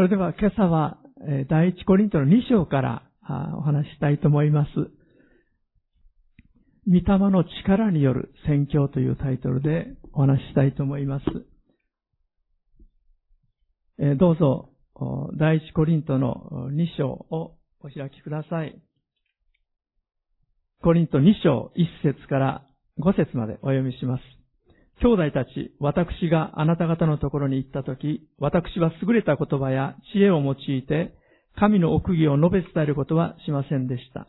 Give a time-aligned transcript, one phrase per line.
[0.00, 0.96] それでは今朝は
[1.50, 3.02] 第一コリントの2章から
[3.58, 4.70] お話したいと思います。
[6.86, 11.26] 御霊の力による宣教というタイトルでお話ししたいと思います。
[14.16, 14.70] どうぞ、
[15.38, 18.80] 第一コリントの2章をお開きください。
[20.82, 22.66] コリント2章1節から
[23.00, 24.39] 5節までお読みします。
[25.02, 31.14] 兄弟たち、私があなた方のところに行ったとき、私は優れた言葉や知恵を用いて、
[31.56, 34.28] 神の奥義を述べ伝えることはしませんでした。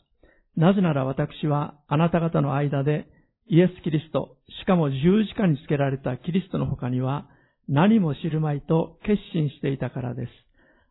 [0.56, 3.08] なぜなら私はあなた方の間で
[3.48, 7.28] イエス・キリスト、しかも十字架につけられたキリストの他には
[7.68, 10.30] 何も知るまいと決心していたからです。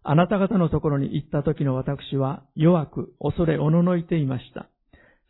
[0.03, 4.69] あなた方のところに行った時の私は弱く恐れおののいていました。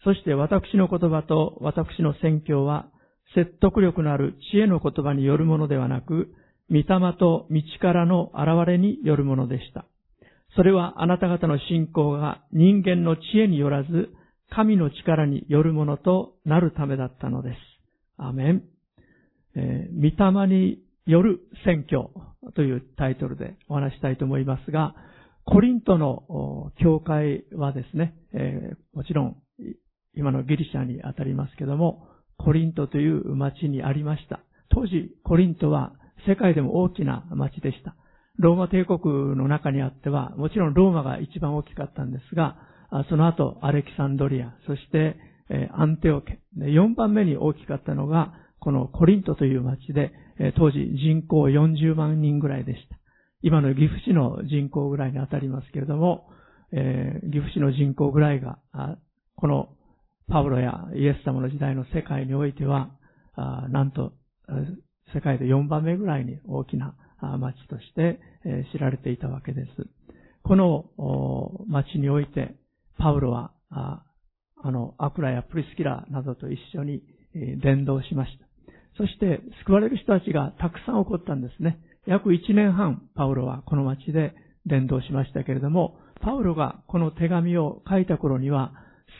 [0.04, 2.88] そして私の言葉と私の宣教は
[3.34, 6.34] 説得力のある知恵の言葉によるものではなく、
[6.70, 6.84] 御霊
[7.18, 9.84] と道からの現れによるものでした。
[10.56, 14.10] それはあなた方の信仰が人間の知恵によらず、
[14.50, 17.56] 神の力によるものとなるためだったのです。
[18.16, 18.64] アメン。
[19.54, 22.10] えー御霊による宣教
[22.54, 24.94] というタイトルでお話したいと思いますが、
[25.44, 29.36] コリントの教会はですね、えーもちろん
[30.14, 32.06] 今のギリシャにあたりますけども、
[32.44, 34.40] コリントという町にありました。
[34.70, 35.92] 当時、コリントは
[36.26, 37.94] 世界でも大きな町でした。
[38.38, 42.56] ローマ帝国の中にあっては、もちろんローマが一番大きかったんですが、
[43.08, 45.16] その後、アレキサンドリア、そして、
[45.72, 50.12] アンテオケ、4番目に大きかったのが、このコリントという町で、
[50.56, 52.96] 当時人口40万人ぐらいでした。
[53.42, 56.30] 今の岐阜市の人口ぐらいに当たりますけれども、
[56.72, 58.58] え岐阜市の人口ぐらいが、
[59.36, 59.68] この
[60.30, 62.90] パウロやイエス様の時代の世界においては、
[63.36, 64.12] なんと、
[65.12, 66.94] 世界で4番目ぐらいに大きな
[67.38, 68.20] 町として
[68.72, 69.68] 知られていたわけです。
[70.42, 70.84] この
[71.66, 72.54] 町において、
[72.98, 74.04] パウロは、あ
[74.64, 77.02] の、アクラやプリスキラなどと一緒に
[77.62, 78.46] 伝道しました。
[78.96, 81.80] そして、救われる人たちがたくさん起こったんですね。
[82.06, 84.34] 約1年半、パウロはこの町で
[84.66, 88.72] 伝道しましたけれども、パウロがこの手紙を書いた頃には、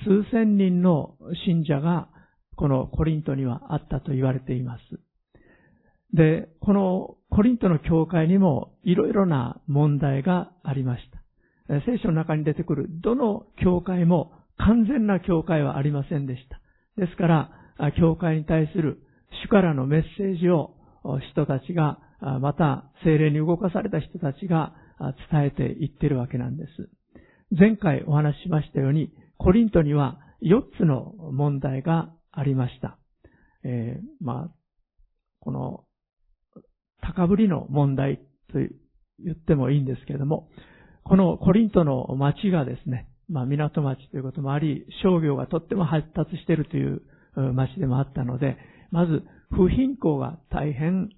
[0.05, 1.17] 数千人の
[1.47, 2.09] 信者が
[2.57, 5.01] このコリントにはあったと言われています。
[6.13, 11.21] で、このコリントの教会にもいろいろな問題がありました。
[11.87, 16.61] 聖書の中に出てくるどの教会も完全な教会はありませんでした。
[17.01, 17.51] ですから、
[17.99, 18.99] 教会に対する
[19.45, 20.75] 主からのメッセージを
[21.33, 21.99] 人たちが、
[22.41, 24.75] また精霊に動かされた人たちが
[25.31, 26.91] 伝えていってるわけなんです。
[27.57, 32.99] 前回お話ししましたように、コリントには4つの問題がありました。
[33.65, 34.55] えーまあ、
[35.41, 35.85] この
[37.03, 38.19] 高ぶりの問題
[38.53, 38.59] と
[39.19, 40.49] 言ってもいいんですけれども、
[41.05, 47.03] このコリントの町がですね、まあ港町ということもあり、商業がとっても発達しているという
[47.55, 48.59] 町でもあったので、
[48.91, 51.09] まず不貧困が大変、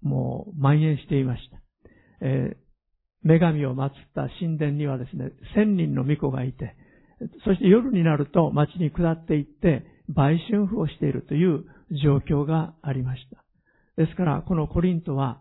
[0.00, 1.58] もう蔓延していました。
[2.22, 2.67] えー
[3.24, 6.76] 女神を祀った神殿にはですね、千人の巫女がいて、
[7.44, 11.64] そして夜になると町に下っていって、売春婦をしているという
[12.02, 13.44] 状況がありました。
[14.02, 15.40] ですから、このコリントは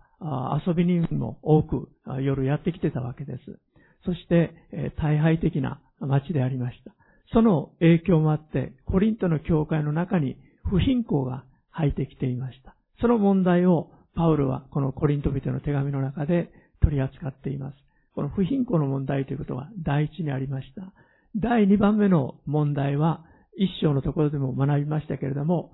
[0.66, 1.90] 遊び人も多く
[2.22, 3.60] 夜やってきてたわけです。
[4.06, 4.54] そして、
[4.98, 6.94] 大敗的な町でありました。
[7.34, 12.76] その影響もあって、コリントの教会の中に不貧困が入ってきていました。
[13.00, 16.50] その問題をパウロはこのコリント人の手紙の中で
[16.88, 17.76] 取り扱っています。
[18.16, 20.94] この不貧困の問題ということは第一にありました。
[21.36, 23.26] 第二番目の問題は
[23.58, 25.74] 一章のところでも学びましたけれども、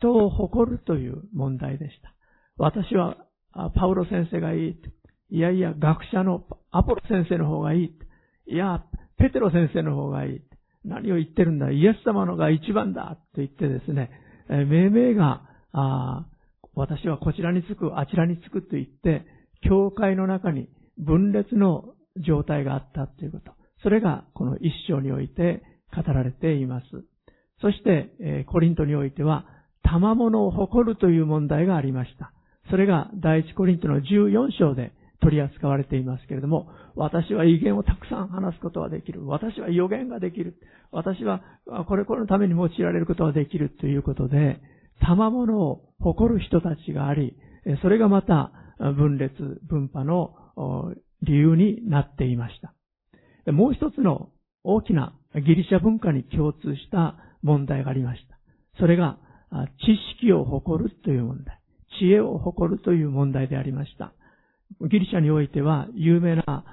[0.00, 2.12] 人を誇るという問題でした。
[2.56, 3.16] 私は
[3.76, 4.80] パウロ先生がいい。
[5.30, 7.98] いやいや、学者のアポロ先生の方がいい。
[8.52, 8.84] いや、
[9.16, 10.40] ペテロ先生の方がいい。
[10.84, 14.10] 何を言ってるんだイエス様のが一番だと言ってですね、
[14.48, 15.42] 命名が、
[16.74, 19.26] 私はこちらにつく、あちらにつくと言って、
[19.62, 21.94] 教会の中に分裂の
[22.26, 23.52] 状態があったということ。
[23.82, 25.62] それがこの一章において
[25.94, 26.86] 語られています。
[27.60, 29.46] そして、えコリントにおいては、
[29.82, 32.32] 賜物を誇るという問題がありました。
[32.70, 39.26] それが第一コリントの14章で取り扱われていますけれども、私は威厳をたくさん話すことができる。
[39.26, 40.56] 私は予言ができる。
[40.92, 41.42] 私は
[41.86, 44.60] これこれのために用いられることができるということで、
[45.00, 47.36] 賜物を誇る人たちがあり、
[47.82, 53.52] それがまた分裂、分派の理由になっていました。
[53.52, 54.30] もう一つの
[54.64, 58.38] 大きなギリシャ文化に共通した問題がありました。
[58.78, 59.18] それが
[59.80, 61.58] 知識を誇るという問題。
[61.98, 64.12] 知恵を誇るという問題でありました。
[64.82, 66.64] ギリシャにおいては有名な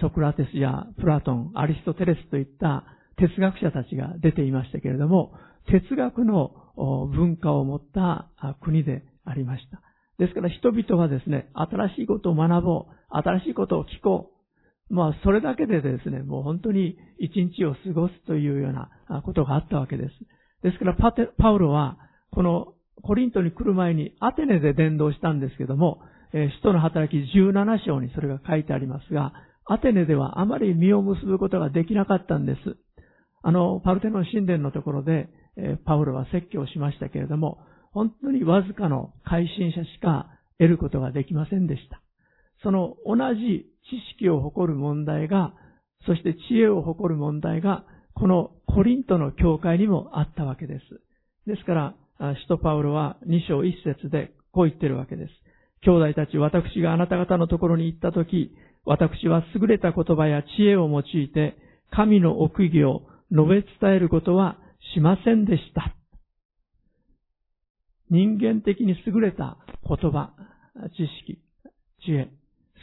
[0.00, 2.84] ソクラテスやプラトン、アリストテレスといった
[3.16, 5.32] 哲学者たちが出ていましたけれども、
[5.66, 8.28] 哲学の文化を持った
[8.60, 9.80] 国でありました。
[10.18, 14.32] ですから人々はですね、新しいことを学ぼう、新しいことを聞こ
[14.90, 14.94] う。
[14.94, 20.10] まあ、それだけでですね、もう本当に一日を過ごすというようなことがあったわけです。
[20.62, 21.98] ですからパテ、パウロは、
[22.30, 26.00] このコリントに来る前にアテネで伝道したんですけども、
[26.32, 29.32] えー、使徒の働き17章にそれが書いてありますが、
[29.66, 32.76] アテネではあまり実を結ぶことができなかったんです。
[33.42, 37.58] あの、パルテノン神殿のところで、え、パウロは説教しましたけれども、
[37.98, 40.28] 本当にわずかの改心者しか
[40.60, 42.00] 得ることができませんでした。
[42.62, 45.52] その同じ知識を誇る問題が、
[46.06, 47.84] そして知恵を誇る問題が、
[48.14, 50.82] このコリントの教会にもあったわけです。
[51.50, 51.74] ですか
[52.20, 55.32] ら、使徒パウロは2章1節でこう言ってるわけです。
[55.82, 58.52] 兄弟たち、私があなた方のところに行ったとき、
[58.84, 61.56] 私は優れた言葉や知恵を用いて、
[61.90, 63.02] 神の奥義を
[63.32, 64.56] 述べ伝えることは
[64.94, 65.97] しませんでした。
[68.10, 69.56] 人間的に優れた
[69.86, 70.32] 言葉、
[70.96, 71.40] 知識、
[72.04, 72.30] 知恵、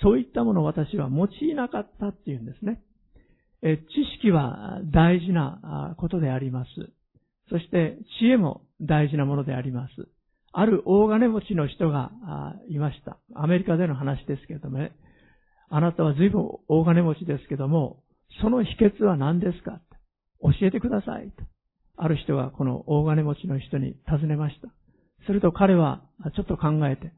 [0.04, 2.82] そういったものを私は用いなかったっていうんですね。
[3.62, 3.72] 知
[4.18, 6.70] 識は大事なことであります。
[7.50, 10.08] そして知恵も大事なものであります。
[10.52, 12.12] ある大金持ちの人が
[12.70, 13.18] いました。
[13.34, 14.96] アメリカでの話ですけどもね。
[15.70, 18.04] あなたは随分大金持ちですけども、
[18.42, 19.82] その秘訣は何ですか？
[20.42, 21.32] 教えてください。
[21.98, 24.68] ある人がこの大金持ちの人に尋ねました。
[25.26, 26.02] すると彼は
[26.36, 27.12] ちょっと考えて、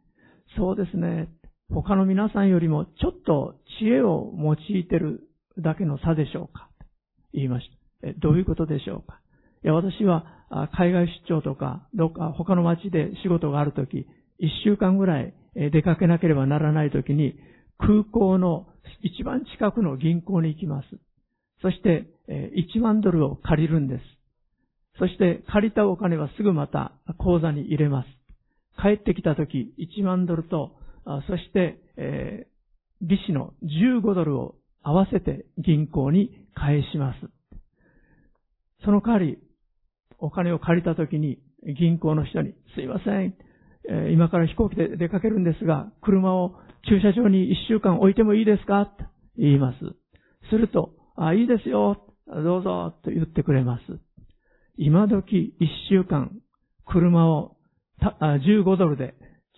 [0.57, 1.29] そうですね。
[1.69, 5.27] 他の皆さんよりもちょっと知恵を用いてる
[5.57, 6.85] だけの差でしょうかと
[7.33, 7.69] 言いまし
[8.01, 8.13] た。
[8.19, 9.19] どういうことでしょうか
[9.63, 10.25] いや、私は
[10.77, 14.07] 海外出張とか、どっか他の町で仕事があるとき、
[14.39, 17.35] 一週間ぐらい出かけなければならないときに、
[17.79, 18.67] 空港の
[19.01, 20.87] 一番近くの銀行に行きます。
[21.61, 24.03] そして、1万ドルを借りるんです。
[24.99, 28.07] そして借りたお金はすぐまた口座に入れます。
[28.81, 30.75] 帰ってきたとき、1万ドルと、
[31.27, 37.19] そして、えー、利子の15ドルを合わせて銀行に返します。
[38.83, 39.37] その代わり、
[40.19, 43.35] お金を借りたときに銀行の人に、すいません、
[43.89, 46.55] えー、今から飛行機で出かけるんですが、車を
[46.89, 48.85] 駐車場に1週間置いてもいいですか？
[48.85, 49.05] と
[49.37, 49.77] 言います。
[50.49, 51.97] すると、あ、いいですよ、
[52.27, 54.06] どうぞ、と言ってくれます。
[54.79, 56.31] 今時1週間、
[56.85, 57.57] 車を
[57.99, 59.15] 15ドルで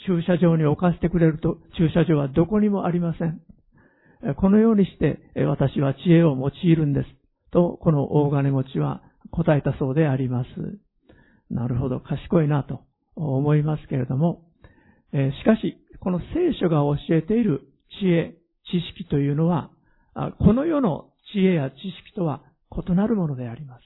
[0.08, 3.42] 駐車場に置かせてくれると、駐車場はどこにもありません。
[4.36, 7.08] このようにして私は知恵を用いるんです。
[7.52, 9.02] と、この大金持ちは
[9.32, 10.48] 答えたそうであります。
[11.50, 12.82] なるほど、賢いなと
[13.16, 14.46] 思いますけれども、
[15.12, 17.68] しかし、この聖書が教えている
[18.00, 18.36] 知恵、
[18.72, 19.70] 知識というのは、
[20.40, 21.76] この世の知恵や知
[22.06, 22.42] 識とは
[22.88, 23.82] 異なるものであります。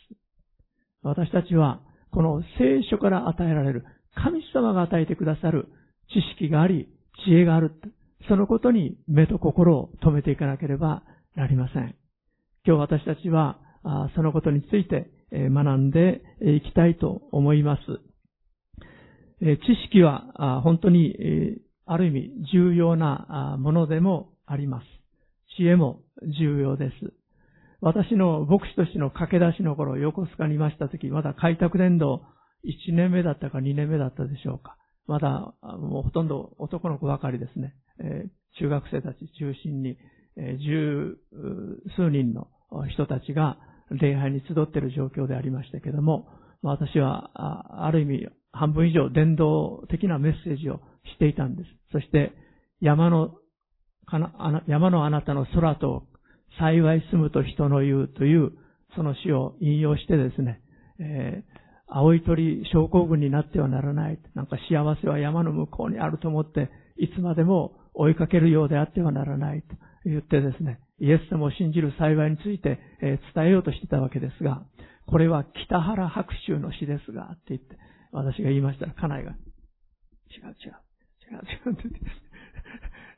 [1.03, 3.85] 私たちは、この聖書から与えられる
[4.15, 5.67] 神様が与えてくださる
[6.09, 6.87] 知識があり、
[7.25, 7.71] 知恵がある。
[8.29, 11.03] そのことに目と心を止めていかなければ
[11.35, 11.95] なりません。
[12.65, 13.59] 今日私たちは、
[14.15, 17.81] そのことについて学んでいきたいと思います。
[19.41, 24.85] 知識は本当にある意味重要なものでもあります。
[25.57, 26.01] 知恵も
[26.39, 27.13] 重要です。
[27.83, 32.21] 私の牧師としての駆け出しの頃、横須賀にいましたとき、まだ開拓伝道
[32.63, 34.77] 1年目だったか2年目だったでしょうか。
[35.05, 37.75] まだ、もうほとんど男の子ばかりですね。
[37.99, 39.97] えー、中学生たち中心に、
[40.37, 41.17] えー、十
[41.97, 42.47] 数人の
[42.89, 43.57] 人たちが
[43.91, 46.29] 礼拝に集っている状況でありましたけども、
[46.61, 50.79] 私は、ある意味、半分以上伝道的なメッセージを
[51.15, 51.69] していたんです。
[51.91, 52.31] そして、
[52.79, 53.35] 山の、
[54.67, 56.07] 山のあなたの空と
[56.59, 58.51] 幸い住むと人の言うという、
[58.95, 60.61] その詩を引用してですね、
[60.99, 61.63] えー
[61.95, 64.19] 青い鳥症候群になってはならない。
[64.33, 74.63] なんか幸せは山の向こうにあると思って、いつまでも追いかけるようであってはならないと言ってですね、イエス様を信じる幸いについて、え伝えようとしてたわけですが、
[75.05, 77.77] これは北原白秋の詩ですが、って言って、
[78.11, 79.37] 私が言いましたら、家内が、違う
[80.39, 80.73] 違う、
[81.29, 81.99] 違う違うって言って、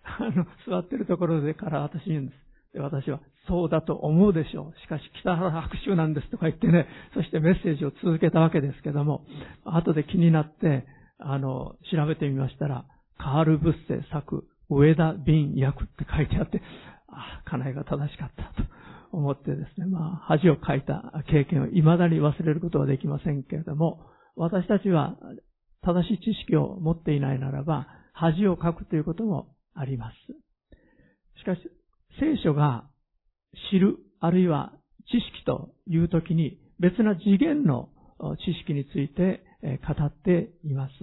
[0.04, 2.45] あの、座ってるところでから私に言うんです。
[2.80, 4.80] 私は、そうだと思うでしょう。
[4.82, 9.26] しかし、北原白秋なんですとか言ってね、そしてメッセージを続けたわけですけども、
[9.64, 10.86] 後で気になって、
[11.20, 12.86] あの、調べてみましたら、
[13.18, 16.62] カール・ブッセ作、上田瓶役って書いてあって、
[17.08, 18.68] ああ、家内が正しかったと
[19.12, 24.02] 思ってですね、まあ、恥をかいた経験を未だに忘れることはできませんけれども、
[24.36, 25.16] 私たちは
[25.82, 30.16] 正しい知識を持っていないならば、恥をかくということもあります。
[31.40, 31.62] しかし、
[32.20, 32.86] 聖書が
[33.72, 34.74] 知る、あるいは
[35.08, 37.90] 知識というときに別な次元の
[38.46, 39.44] 知識について
[39.88, 40.94] 語っています。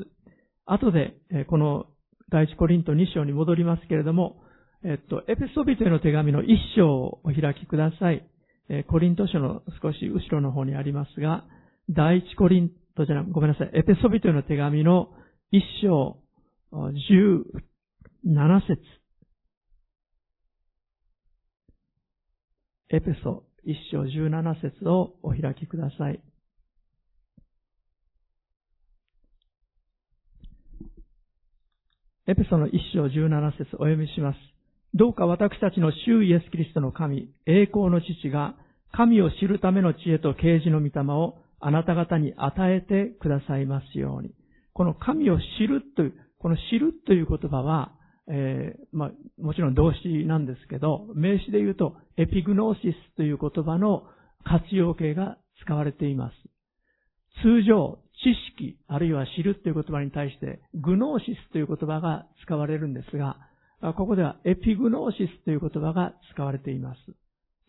[0.66, 1.16] 後で、
[1.48, 1.86] この
[2.30, 4.42] 第一コリント2章に戻りますけれども、
[4.84, 8.26] えっと、エペソビトへの手紙の1章をお開きください。
[8.88, 11.44] コリント書の少し後ろの方にありますが、
[11.90, 15.10] 第一コリントじゃなごめんなさい、エペソビトへの手紙の
[15.52, 16.16] 1章
[16.72, 18.80] 17節
[22.94, 26.20] エペソ1章17節をお開きください。
[32.26, 34.38] エペソの1章17節お読みします。
[34.92, 38.56] どうか私たちの主イエスキリストの神、栄光の父が、
[38.92, 44.34] 神を知るための知恵と啓示の御霊をあなた方に与えてくださいますように。
[44.74, 47.92] この神を知るという、この知るという言葉は、
[48.28, 49.10] えー、まあ、
[49.40, 54.04] もちろん動詞なんですけど、名詞で言うと、エピグノーシスという言葉の
[54.44, 56.34] 活用形が使われています。
[57.42, 63.36] 通常、知識、あるいは知るという言葉に対して、グノーシスという言葉が使われるんですが、
[63.96, 67.00] ここではエピグノーシスという言葉が使われています。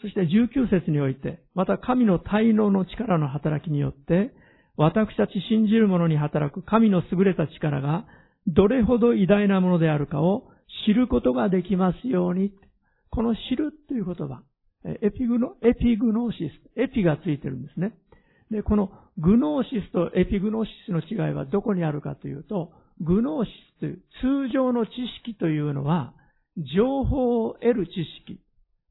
[0.01, 4.33] そして19節において、また神の滞納の力の働きによって、
[4.75, 8.05] 私たち信じる者に働く神の優れた力が
[8.47, 10.50] どれほど偉大なものであるかを
[10.85, 12.51] 知ることができますように。
[13.09, 14.41] この知るという言葉、
[15.01, 17.93] エピグノ、エピグノーシス、エピがついてるんですね。
[18.50, 24.01] で、このグノーシスとエピグノーシスの違いはどこにあるかというと、グノーシスという
[24.47, 24.91] 通常の知
[25.23, 26.13] 識というのは、
[26.75, 27.91] 情報を得る知
[28.25, 28.39] 識。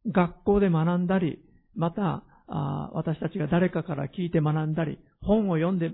[0.07, 1.41] 学校で学んだり、
[1.75, 2.23] また、
[2.93, 5.93] 私たちが誰かから聞いて学んだり、本を読んで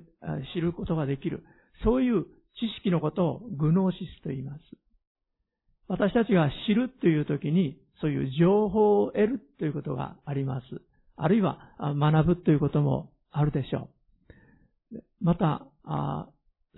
[0.54, 1.44] 知ることができる。
[1.82, 2.26] そういう
[2.60, 4.60] 知識のことをグノーシスと言います。
[5.88, 10.66] 私たちが知るという時に、そういう情報を得るということがあります。
[11.16, 13.88] あるいは学ぶということもあるでしょ
[14.92, 14.98] う。
[15.20, 15.66] また、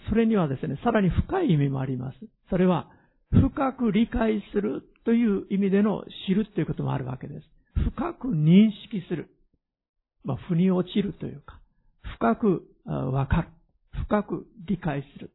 [0.09, 2.19] それにはですね、さらに深い意味もあります。
[2.49, 2.91] それは、
[3.31, 7.47] 深く理解するという意味での知るということもあるわけです。
[7.75, 9.31] 深く認識する。
[10.25, 11.61] まあ、腑に落ちるというか、
[12.17, 13.49] 深くわかる。
[14.07, 15.31] 深く理解する。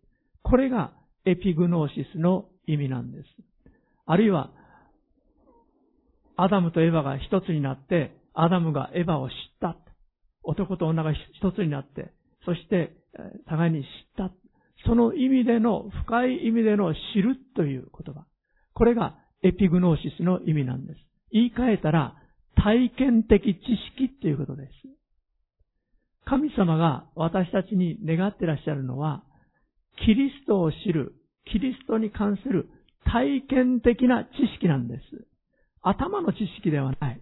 [0.46, 0.94] これが
[1.26, 3.26] エピグノーシスの意味なんです。
[4.06, 4.52] あるいは、
[6.38, 9.76] アダムとエヴァが一つになって、アダムがエヴァを知った。
[10.44, 12.14] 男と女が一つになって、
[12.46, 12.96] そして
[13.48, 13.88] 互いに知っ
[14.18, 14.32] た。
[14.86, 18.26] その意味での、深い意味での知るという言葉。
[18.76, 21.00] これがエピグノーシスの意味なんです。
[21.32, 22.16] 言い換えたら、
[22.56, 23.50] 体験的知
[23.98, 24.72] 識っていうことです。
[26.26, 29.24] 神様が私たちに願ってらっしゃるのは、
[29.98, 31.14] キリストを知る、
[31.46, 32.70] キリストに関する
[33.06, 35.02] 体験的な知識なんです。
[35.82, 37.22] 頭の知識ではない。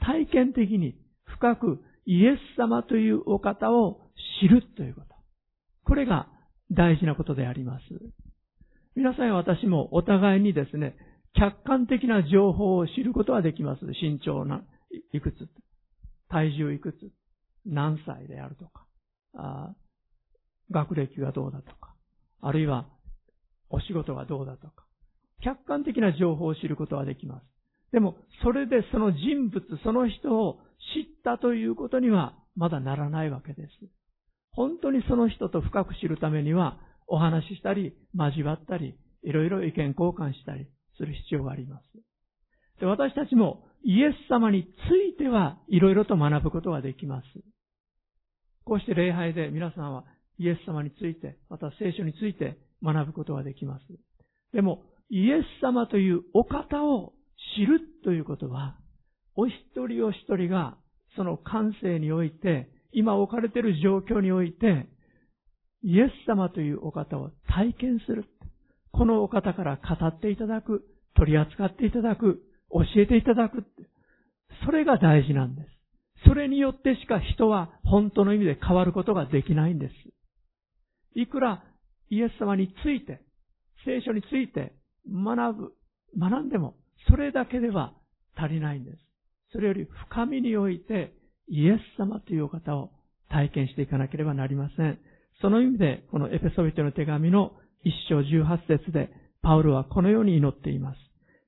[0.00, 5.06] 体験的に深くイエス様というお方を知るということ。
[5.84, 6.28] これが
[6.70, 7.82] 大事なことであります。
[8.94, 10.96] 皆さんや私もお互いにですね、
[11.34, 13.84] 客観的な情報を知ることはできます。
[13.86, 14.62] 身長な
[15.12, 15.48] いくつ、
[16.28, 16.96] 体重いくつ、
[17.64, 19.74] 何歳であるとか、
[20.72, 21.94] 学歴がどうだとか、
[22.40, 22.88] あるいは
[23.70, 24.84] お仕事がどうだとか、
[25.42, 27.44] 客観的な情報を知ることはできます。
[27.92, 30.58] でも、それでその人物、その人を
[30.94, 33.70] 知ったということにはまだならないわけです。
[34.52, 41.84] 本当にその人と深く知るためには、お話ししたり、交わったり、いろいろ意見交換したりする必要があります。
[42.80, 44.66] で私たちもイエス様につ
[45.14, 47.26] いてはいろいろと学ぶことができます。
[48.64, 50.04] こうして礼拝で皆さんは
[50.42, 53.84] イエス様について、また聖書について学ぶことができます。
[54.52, 57.12] でも、イエス様というお方を
[57.56, 58.76] 知るということは、
[59.36, 59.52] お一
[59.86, 60.76] 人お一人が
[61.16, 64.88] その感性において、今置かれている状況において、
[65.84, 68.24] イエス様というお方を体験する。
[68.92, 70.84] このお方から語っていただく、
[71.16, 73.64] 取り扱っていただく、教えていただく。
[74.64, 75.68] それが大事なんです。
[76.26, 79.92] それによってしか人は本当の意味で変わることができないんです。
[81.14, 81.62] いくら
[82.10, 83.20] イエス様について、
[83.84, 84.72] 聖書について
[85.08, 85.72] 学ぶ、
[86.18, 86.74] 学んでも、
[87.08, 87.94] それだけでは
[88.36, 88.98] 足りないんです。
[89.52, 91.14] それより深みにおいて、
[91.48, 92.90] イエス様というお方を
[93.28, 94.98] 体験していかなければなりません。
[95.40, 97.52] その意味で、このエペソビトの手紙の
[97.84, 99.10] 一章十八節で、
[99.42, 100.98] パウルはこのように祈っています。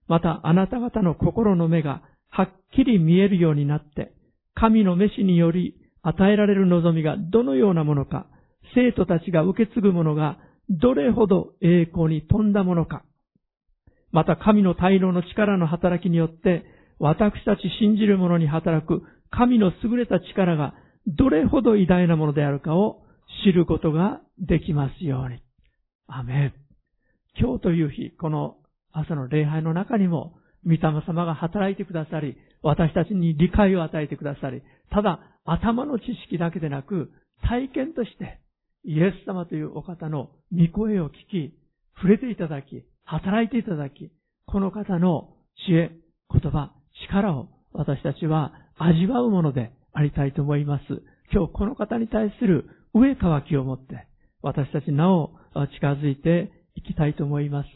[0.09, 4.13] また、あなた方の心の目がはっきり見えるようになって、
[4.55, 8.27] 神の召しにより与えられる望みがどのようなものか、
[8.75, 10.39] 生徒たちが受け継ぐものが
[10.71, 13.05] どれほど栄光に富んだものか。
[14.13, 16.65] また神の大量の力の働きによって、
[16.99, 20.75] 私たち信じる者に働く神の優れた力が
[21.07, 23.03] どれほど偉大なものであるかを
[23.45, 25.41] 知ることができますように。
[26.07, 26.55] アメン。
[27.39, 28.57] 今日という日、この
[28.93, 37.11] 朝の礼拝の中にも、御霊様が働いてくださり、私たちに理解を与えてくださり、ただ頭の知識だけでなく、
[37.43, 38.39] 体験として、
[38.85, 41.55] イエス様というお方の御声を聞き、
[41.97, 44.11] 触れていただき、働いていただき、
[44.47, 45.35] この方の
[45.67, 45.91] 知恵、
[46.31, 46.73] 言葉、
[47.09, 50.85] 力を私たちは味わうものでありたいと思います。
[51.33, 54.07] 今日この方に対する上乾きを持って、
[54.43, 55.31] 私たちなお
[55.75, 57.69] 近づいていきたいと思います。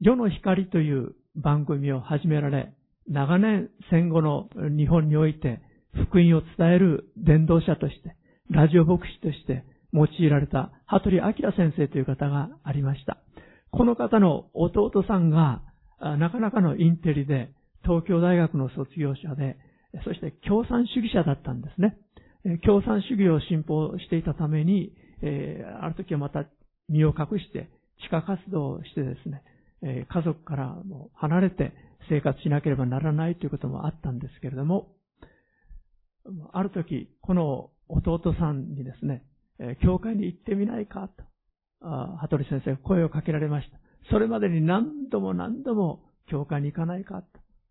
[0.00, 2.72] 世の光という番組を始められ、
[3.06, 5.60] 長年戦後の日本において
[6.08, 8.16] 福音を伝える伝道者として、
[8.52, 13.16] ラジオ牧師として用いられた羽鳥明先生という方がありました。
[13.70, 15.62] この方の弟さんが
[16.00, 17.50] なかなかのインテリで
[17.82, 19.56] 東京大学の卒業者で、
[20.04, 21.96] そして共産主義者だったんですね。
[22.64, 24.92] 共産主義を信奉していたために
[25.22, 26.44] え、ある時はまた
[26.88, 27.70] 身を隠して
[28.04, 29.42] 地下活動をしてですね
[29.82, 31.72] え、家族からも離れて
[32.10, 34.88] 生活しなければならないということもあったんですけれども、
[36.52, 39.24] ある時、この弟さんにですね、
[39.58, 41.08] え教会に行ってみないか
[41.80, 43.78] と、羽鳥先生が声をかけられました。
[44.10, 47.22] それまでに何度も何度も教会に行かないか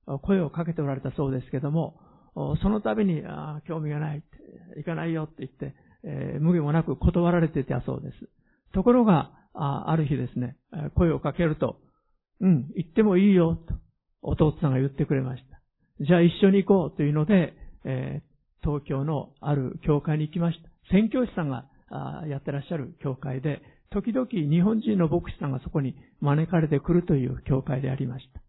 [0.06, 2.00] と声をかけておられたそうですけども、
[2.62, 4.24] その度に、あ興味がない、
[4.78, 8.30] 行かないよって言って、えー、無理もなく断られていたそうです。
[8.74, 10.56] ところが、ある日ですね、
[10.96, 11.78] 声をかけると、
[12.40, 13.76] うん、行ってもいいよ、と
[14.22, 16.06] 弟さんが言ってくれました。
[16.06, 18.22] じゃあ一緒に行こうというので、え、
[18.64, 20.70] 東京のある教会に行きました。
[20.92, 21.66] 宣教師さんが
[22.28, 28.42] やってらっしゃる教会で、時々日本人の牧師さんがそこに招かれてくるという教会でありました。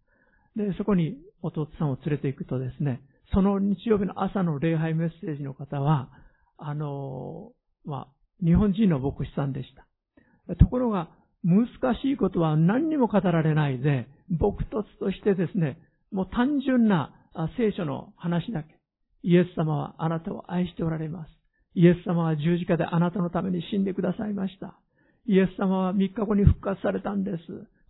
[0.62, 3.00] で、そこに弟さんを連れて行くとですね、
[3.32, 6.10] その日曜日の朝の礼拝メッセージの方は、
[6.58, 7.52] あの、
[7.84, 10.56] まあ、日本人の牧師さんでした。
[10.56, 11.08] ところが、
[11.44, 11.66] 難
[12.00, 15.78] しいことは何にも語られないで、朴突としてですね、
[16.12, 17.12] もう単純な
[17.56, 18.81] 聖書の話だけ。
[19.22, 21.30] イエス様はあなたを愛しておられます。
[21.74, 24.78] イエス様は十字架であなたのために死んでくださいました。
[25.26, 27.38] イエス様は3日後に復活されたんです。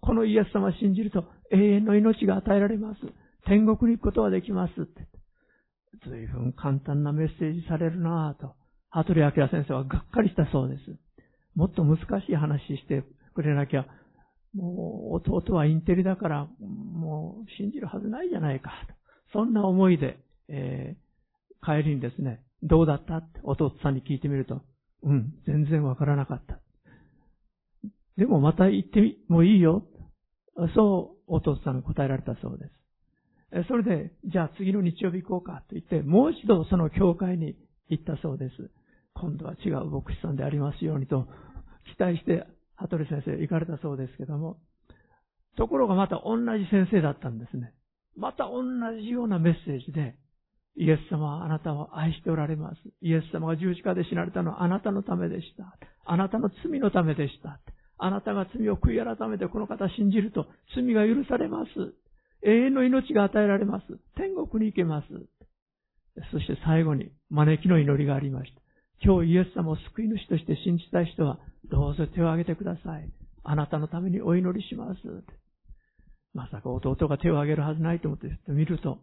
[0.01, 3.01] このイエス様を信じると永遠の命が与えられます。
[3.47, 4.73] 天国に行くことができます。
[6.07, 8.55] 随分簡単なメッセージされるなぁと、
[8.91, 10.81] 羽鳥明先生はがっかりしたそうです。
[11.55, 13.87] もっと難しい話してくれなきゃ、
[14.55, 18.95] もう弟はインテリだから、もう信じるはずないじゃないかと。
[19.33, 20.19] そんな思いで、
[20.49, 20.97] え、
[21.65, 23.17] 帰りにですね、どうだった？
[23.19, 24.63] って弟さんに聞いてみると、
[25.03, 26.61] うん、全然わからなかった。
[28.17, 29.87] でもまた行ってもいいよ。
[30.75, 33.69] そう弟さんが答えられたそうです。
[33.69, 37.55] それで、じゃあ次の日曜日行こうかと言って、もう一度その教会に
[37.89, 38.71] 行ったそうです。
[39.15, 41.27] 今度は違う牧師さんでありますようにと
[41.97, 42.47] 期待して、
[42.77, 44.59] 羽鳥先生行かれたそうですけども、
[45.57, 47.75] ところがまた同じ先生だったんですね。
[48.17, 48.63] また同
[49.01, 50.17] じようなメッセージで、
[50.77, 52.77] イエス様はあなたを愛しておられます。
[53.01, 55.77] イエス様が十字架で死なれたのはあなたのためでした。
[56.05, 57.61] あなたの罪のためでした。
[57.99, 61.71] あなたが罪を悔い改めてこの方信じると罪が許されます。
[62.45, 63.85] 永遠の命が与えられます。
[64.17, 65.07] 天国に行けます。
[66.33, 68.63] そして最後に招きの祈りがありました。
[69.05, 71.39] 今日イエス様を救い主として信じたい人は、
[71.71, 73.11] どうぞ手を挙げてください。
[73.43, 75.01] あなたのためにお祈りします。
[76.35, 78.99] まさか弟が手を挙げるはずないと思って見ると、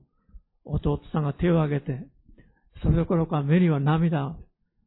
[0.72, 2.06] 弟さんが手を挙げて、
[2.82, 4.36] それどころか目には涙、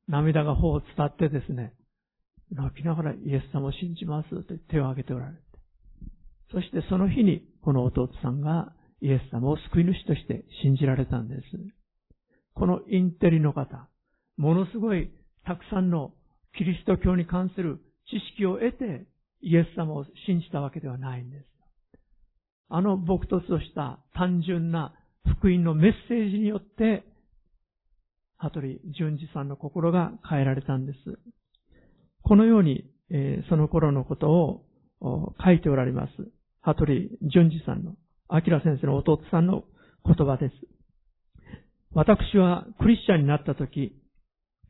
[0.09, 1.75] 涙が頬を伝ってですね、
[2.51, 5.41] 泣きながらイエス様を信じますと手を挙げておられて。
[6.51, 11.41] そしてその日にこの弟さんがイエス様を救い主として信じられたんです。
[12.55, 13.89] このインテリの方、
[14.37, 15.11] ものすごい
[15.45, 16.13] たくさんの
[16.57, 19.07] キリスト教に関する知識を得て
[19.41, 21.47] イエス様を信じたわけではないんです。
[22.69, 24.95] あの朴突とした単純な
[25.27, 27.05] 福音のメッセージによって、
[28.39, 30.99] 羽鳥淳二さんの心が変えられたんです。
[32.23, 36.13] このように、えー、その頃のことを書いておられます。
[36.61, 37.95] 羽鳥淳二さんの、
[38.31, 39.65] 明先生の弟さんの
[40.05, 40.55] 言葉です。
[41.95, 43.95] 私はクリスチャンになった時、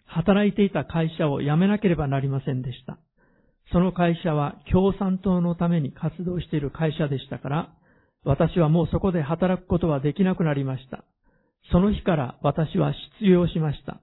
[0.07, 2.99] 働いていた会社を辞めなければなりませんでした。
[3.73, 7.75] その会社は共産党のために活動している会社でしたから、
[8.25, 11.05] 私はもうそこで働くことはできなくなりました。
[11.71, 14.01] その日から私は失業しました。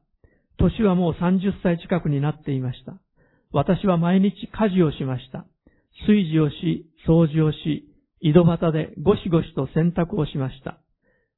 [0.58, 2.94] 年はもう30歳近くになっていました。
[3.52, 5.46] 私は毎日家事をしました。
[6.06, 7.86] 炊事をし、掃除をし、
[8.22, 10.78] 井戸端でゴシゴシと洗濯をしました。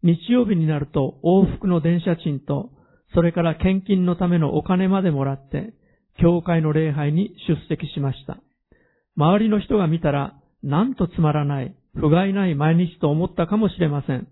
[0.04, 2.72] 日曜日になると往復の電車賃と、
[3.14, 5.74] それから献金のためのお金までもらって、
[6.20, 8.40] 教会の礼拝に出席しました。
[9.16, 14.28] 周りの人が見たら、なんとつまらない、不甲斐ない毎日と思ったかもしれません。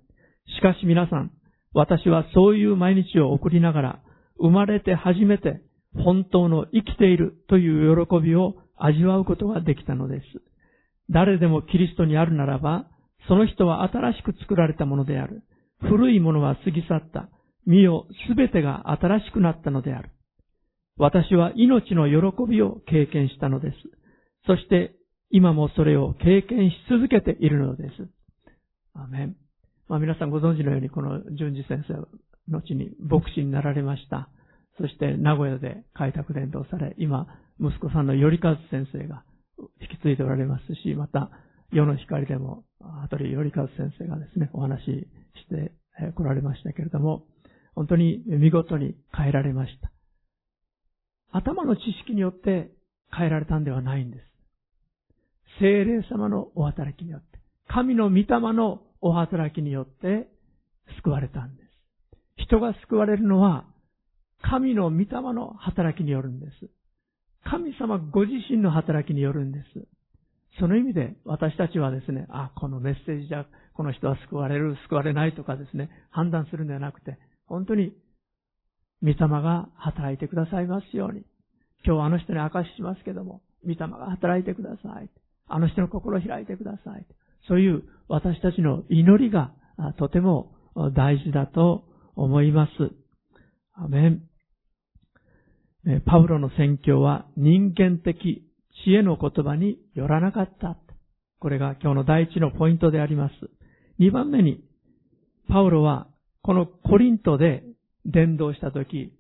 [0.58, 1.32] しかし皆さん、
[1.74, 4.00] 私はそういう毎日を送りながら、
[4.40, 5.62] 生まれて初めて
[5.96, 10.24] 本当の生きているという喜びを味わうことができたのです。
[11.10, 12.88] 誰でもキリストにあるならば、
[13.28, 15.44] その人は新しく作られたものである。
[15.82, 17.30] 古いものは過ぎ去った。
[17.66, 20.10] 身をすべてが新しくなったのである。
[20.98, 23.76] 私は命の喜びを経験したのです。
[24.46, 24.96] そして
[25.32, 28.08] 今もそれを経験し続けているのです。
[28.96, 29.36] アメン。
[29.88, 32.08] まあ皆さんご存知のようにこの淳二先生は
[32.50, 34.30] 後に牧師になられました。
[34.80, 37.28] そして名古屋で開拓伝道され、今
[37.60, 39.24] 息子さんの頼和先生が
[39.82, 41.30] 引き継いでおられますし、また
[41.72, 45.74] 世の光でも羽鳥頼和先生がですね、お話しして
[46.16, 47.26] 来られましたけれども、
[47.76, 49.92] 本当に見事に変えられました。
[51.32, 52.72] 頭の知識によって
[53.16, 54.29] 変えられたんではないんです。
[55.60, 60.28] 精霊様のお働きによって、神の御霊のお働きによって
[61.04, 61.70] 救われたんです。
[62.38, 63.66] 人が救われるのは、
[64.42, 66.70] 神の御霊の働きによるんです。
[67.44, 69.88] 神様ご自身の働きによるんです。
[70.60, 77.94] その意味で私たちはですね、あ、このメッセージじゃ、この人は救われる、救われないとかですね、判断するんではなくて、本当に、
[79.02, 81.24] 御霊が働いてくださいますように。
[81.86, 85.10] 今日あの人に証ししますけども、御霊が働いてください。
[85.50, 87.06] あの人の心を開いてください。
[87.48, 89.54] そういう私たちの祈りが
[89.98, 90.54] とても
[90.96, 91.86] 大事だと
[92.16, 92.72] 思います。
[93.74, 94.22] アメン。
[96.06, 98.46] パウロの宣教は人間的
[98.86, 100.78] 知恵の言葉によらなかった。
[101.40, 103.34] これが今日の第一のポイントであります。
[103.98, 104.64] 二番目に、
[105.48, 106.08] パウロは
[106.42, 107.64] このコリントで
[108.06, 109.14] 伝道したとき、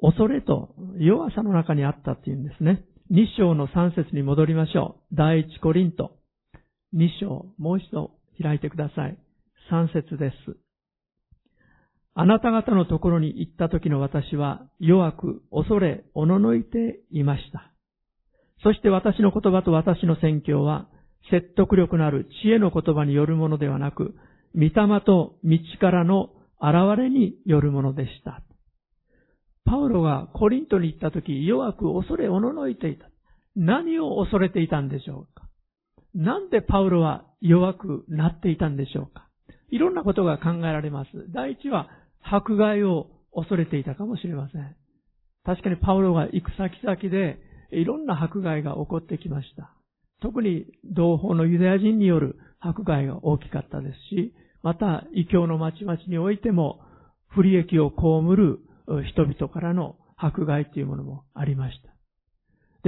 [0.00, 2.84] 恐れと弱さの中にあったっていうんですね。
[3.08, 5.14] 2章の3節に戻りましょう。
[5.14, 6.16] 第一コリント。
[6.92, 8.10] 2章、もう一度
[8.42, 9.16] 開いてください。
[9.70, 10.56] 3節です。
[12.14, 17.72] あなた方のところに行った時の私は弱く恐れおののいていました。
[18.64, 20.88] そして私の言葉と私の宣教は
[21.30, 24.16] 説得力のある知恵の言葉によるものではなく、
[24.54, 24.70] 御霊
[25.02, 28.42] と道からの現れによるものでした。
[29.66, 33.10] パウロがコリントに行った時、弱く恐れおののいていた。
[33.56, 35.48] 何を恐れていたんでしょうか？
[36.14, 39.28] なんでパウロは弱くなっていたんでしょうか？
[39.70, 41.10] いろんなことが考えられます。
[41.34, 41.88] 第一は、
[42.22, 44.76] 迫害を恐れていたかもしれません。
[45.44, 47.38] 確かにパウロが行く先々で、
[47.72, 49.72] いろんな迫害が起こってきました。
[50.22, 56.80] 特に同胞のユダヤ人による迫害が大きかったですし、また異教の町々においても
[57.28, 57.96] 不利益を被
[58.36, 61.90] る人々からの迫害というものもありました。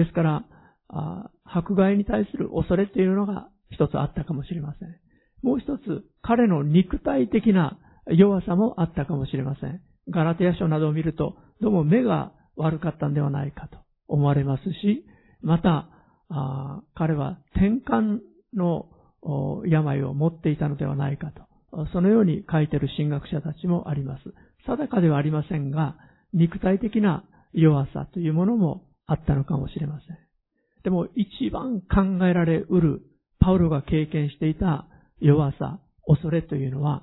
[0.00, 0.44] ですから、
[1.44, 4.96] 迫害に対する恐れというのが一つあったかもしれません。
[5.42, 9.80] もう一つ、彼の肉体的な弱さもあったかもしれません。
[10.08, 15.04] ガラテヤ書などを見ると、どうも目が悪かったんではないかと思われますし、
[15.42, 15.88] また、
[16.94, 18.20] 彼は転換
[18.54, 18.86] の
[19.66, 21.32] 病を持っていたのではないか
[21.72, 24.22] と、そのように書いている神学者たちもあります。
[24.68, 25.96] 定かではありませんが、
[26.34, 30.18] 肉体的な弱さというものもあったのかもしれません。
[30.84, 33.02] でも一番考えられうる
[33.40, 34.86] パウロが経験していた
[35.20, 37.02] 弱さ、恐れというのは、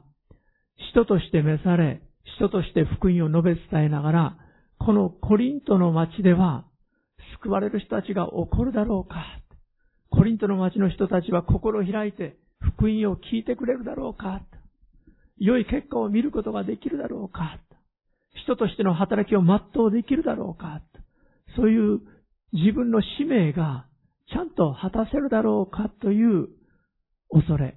[0.91, 2.01] 人として召され、
[2.37, 4.37] 人として福音を述べ伝えながら、
[4.77, 6.65] このコリントの町では
[7.41, 9.23] 救われる人たちが起こるだろうか。
[10.09, 14.41] コリントの町の人たちは心を開いて福音を聞いてくれるだろうか。
[15.37, 17.59] 良い結果を見ることができるだろうか。
[18.43, 20.81] 人としての働きを全うできるだろうか。
[21.55, 21.99] そういう
[22.53, 23.85] 自分の使命が
[24.31, 26.47] ちゃんと果たせるだろうかという
[27.29, 27.75] 恐れ、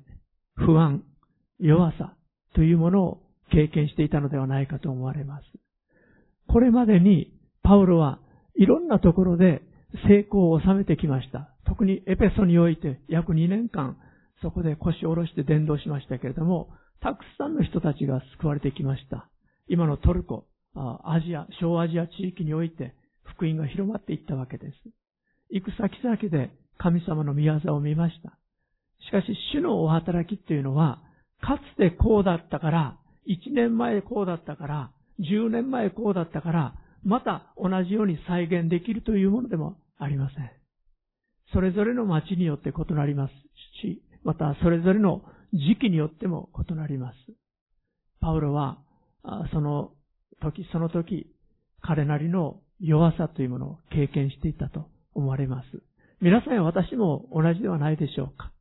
[0.54, 1.02] 不安、
[1.60, 2.14] 弱さ
[2.54, 5.44] というものを経験していたのではないかと思われます。
[6.48, 8.20] これまでにパウロは
[8.54, 9.62] いろんなところで
[10.08, 11.50] 成功を収めてきました。
[11.66, 13.96] 特にエペソにおいて約2年間
[14.42, 19.28] そこで腰を下ろして伝道しましたけれども、たくさんの人たちが救われてきました。
[19.68, 24.74] 今のトルコ、アジア、小アジア地域において福音が広まっていったわけです。
[25.50, 28.38] 行く先々で神様の御業を見ました。
[29.06, 31.02] しかし、主のお働きっていうのは、
[31.40, 40.50] かつてこうだったから、1年前こうだったから、10年前こうだったから、また同じように再現できるというものでもありません。
[41.52, 43.32] それぞれの町によって異なります
[43.82, 47.16] し、またそれぞれの時期によっても異なります。
[48.20, 48.78] パウロは、
[49.52, 49.92] その
[50.40, 51.26] 時その時、
[51.80, 55.66] 彼なりの弱さというものを経験していたと思われます。
[56.20, 58.52] 皆さんや私も同じではないでしょうか。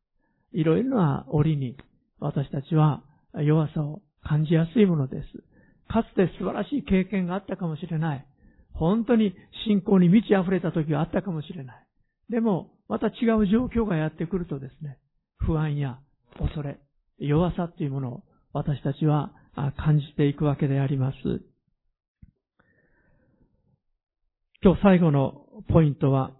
[0.53, 1.75] いろいろな折に
[2.19, 5.43] 私たちは弱さを感じやすいものです。
[5.87, 8.25] かつて素晴らしい経験があったかもしれない。
[8.73, 9.33] 本当に
[9.65, 11.87] 信仰に満ち溢れた時があったかもしれない。
[12.29, 14.99] でも、また違う状況がやってくるとですね、
[15.37, 15.99] 不安や
[16.37, 16.79] 恐れ、
[17.19, 18.23] 弱さというものを
[18.53, 19.33] 私たちは
[19.77, 21.17] 感じていくわけであります。
[24.63, 26.31] 今日最後のポイントは、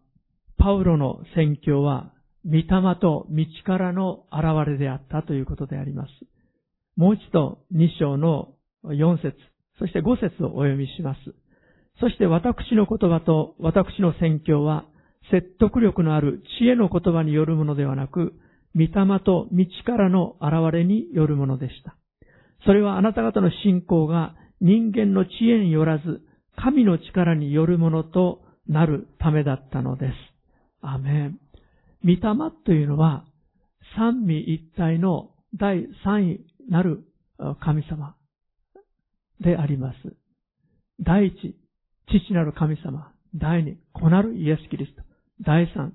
[0.58, 2.12] パウロの宣教は、
[2.46, 2.66] 御霊
[3.00, 6.10] と道からの現れであったということであります。
[6.96, 8.56] もう一度、2章の
[8.86, 9.36] 4節
[9.80, 11.20] そして5節をお読みします。
[12.00, 14.86] そして私の言葉と私の宣教は、
[15.32, 18.34] 説得力のある知恵の言葉によるものではなく、
[18.78, 21.96] 御霊と道からの現れによるものでした。
[22.66, 26.22] それはあなた方の信仰が人間の知恵によらず、
[26.56, 30.14] 神の力によるものとなるためだったのです。
[30.82, 31.40] アメン。
[32.04, 32.20] 御霊
[32.66, 33.26] というのは、
[33.96, 37.04] 三位一体の第三位なる
[37.62, 38.16] 神様
[39.40, 40.16] であります。
[41.00, 41.56] 第一、
[42.08, 43.12] 父なる神様。
[43.36, 45.02] 第二、子なるイエス・キリスト。
[45.42, 45.94] 第三、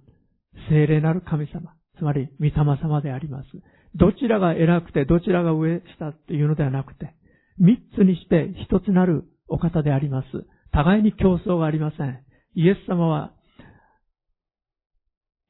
[0.69, 1.75] 聖霊なる神様。
[1.99, 3.49] つまり、御霊様であります。
[3.95, 7.15] どちらが偉くて、どちらが上下っていうのではなくて、
[7.59, 10.27] 三つにして一つなるお方であります。
[10.73, 12.25] 互いに競争がありません。
[12.55, 13.33] イエス様は、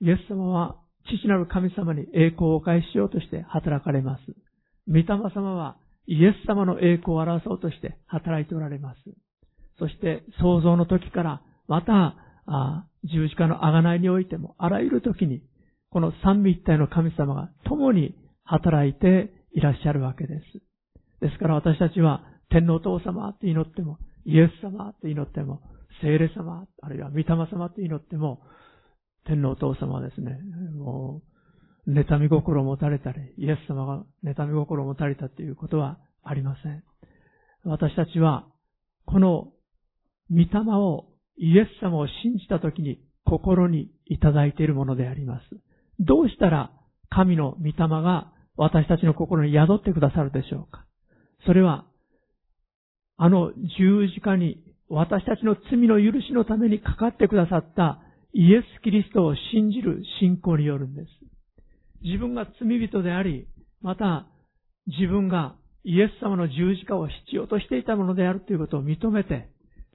[0.01, 0.77] イエス様は
[1.07, 4.23] 父なる神様に栄光をお返ししようとして働かれます。
[4.89, 5.77] 御霊様は
[6.07, 8.99] イエス様の栄光を表そうとして働いておられます。
[9.79, 12.17] そして創造の時からまた
[13.05, 15.43] 十字架の贖いにおいてもあらゆる時に
[15.93, 20.43] この三位一体の神様が共に働いていらっしゃるわけです。
[21.21, 25.63] ですから私たちは天皇父様って祈ってもイエス様って祈っても、
[26.01, 28.41] 聖霊様、あるいは御霊様って祈っても、
[29.27, 30.39] 天皇お父様はですね、
[30.77, 31.23] も
[31.87, 36.85] う、妬み心を持たれたり、イエス様が妬み心を持たれたということはありません。
[37.65, 38.47] 私たちは、
[39.07, 39.53] この
[40.31, 45.43] 御霊を、イエス様を信じたときに心にいただいているものであります。
[46.05, 46.71] どうしたら
[47.11, 50.85] 神の御霊が私たちの心に宿ってくださるでしょうか？
[51.47, 51.87] それは
[53.17, 58.01] あの十字架に私たちの罪の許しのためにかかってくださった
[58.35, 61.09] イエス・キリストを信じる信仰によるんです。
[62.03, 63.47] 自分が罪人であり、
[63.81, 64.27] また
[64.87, 69.49] 自分がイエス様の十字架を必要としていたものであるということを認めて、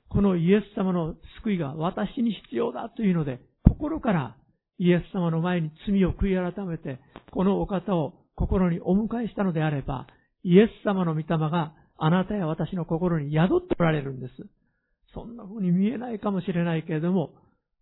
[0.09, 4.35] このイエス様の救いが私に必要だというので、心から
[4.79, 6.99] イエス様の前に罪を悔い改めて、
[7.31, 10.07] このお方を心にお迎えしたのであれば、
[10.43, 14.33] イエス様の御霊があなたや私の心に宿っておられるんです。
[15.13, 17.31] そんな風に見えないかもしれないけれども、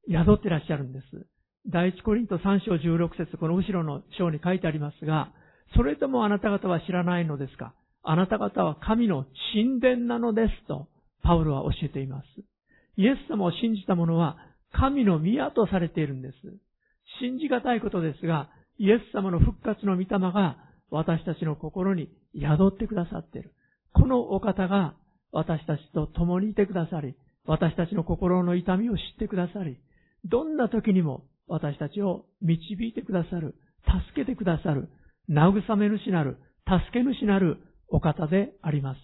[0.10, 1.28] 宿ってらっしゃるんです。
[1.68, 5.32] 第一コリント3章16節この後ろの章に書いてありますが、
[5.76, 7.74] それともあなた方は知らないのですか？
[8.04, 10.88] あなた方は神の神殿なのですと、
[11.24, 12.26] パウロは教えています。
[12.98, 14.38] イエス様を信じた者は
[14.72, 16.36] 神の宮とされているんです。
[17.20, 20.58] 信じがたいことですが、イエス様の復活の御霊が
[20.90, 23.54] 私たちの心に宿ってくださっている。
[23.94, 24.96] このお方が
[25.32, 27.16] 私たちと共にいてくださり、
[27.46, 29.78] 私たちの心の痛みを知ってくださり、
[30.26, 34.90] どんな時にも私たちを導いてくださる、助けてくださる、
[35.30, 39.00] 慰め主なる、助け主なるお方であります。